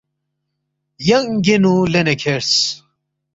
[1.09, 2.51] ینگ گینُو لینے کھیرس